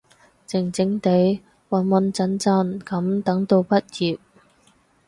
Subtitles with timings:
[0.47, 4.17] 靜靜哋，穩穩陣陣噉等到畢業